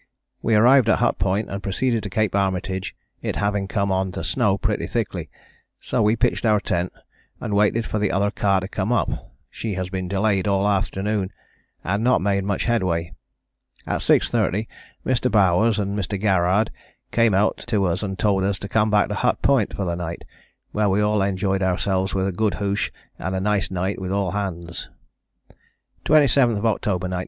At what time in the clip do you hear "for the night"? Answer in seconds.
19.71-20.25